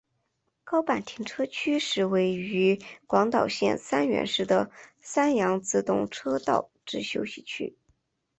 [0.63, 7.77] 高坂停车区是位于广岛县三原市的山阳自动车道之休息区。